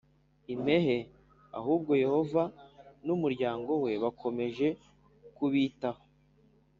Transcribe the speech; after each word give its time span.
impehe 0.53 0.97
Ahubwo 1.59 1.91
Yehova 2.03 2.43
n 3.05 3.07
umuryango 3.15 3.71
we 3.83 3.91
bakomeje 4.03 4.67
kubitaho 5.37 6.03